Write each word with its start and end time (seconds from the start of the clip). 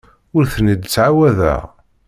Ur 0.35 0.43
ten-id-ttɛawadeɣ. 0.53 1.61